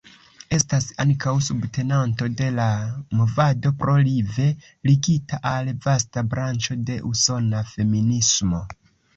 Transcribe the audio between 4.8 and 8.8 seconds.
ligita al vasta branĉo de usona feminismo.